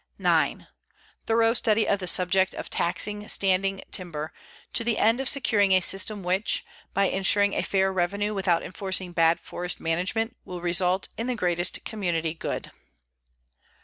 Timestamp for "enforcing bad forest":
8.63-9.79